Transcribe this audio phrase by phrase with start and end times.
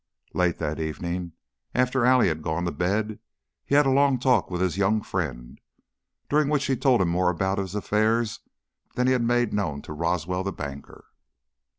[0.33, 1.33] Late that evening,
[1.75, 3.19] after Allie had gone to bed,
[3.63, 5.61] he had a long talk with his young friend,
[6.27, 8.39] during which he told him more about his affairs
[8.95, 11.05] than he had made known even to Roswell, the banker.